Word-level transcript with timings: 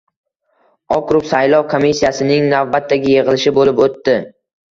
Okrug 0.95 1.27
saylov 1.33 1.67
komissiyasining 1.73 2.49
navbatdagi 2.53 3.13
yig‘ilishi 3.17 3.55
bo‘lib 3.59 3.83
o‘tdi 3.87 4.19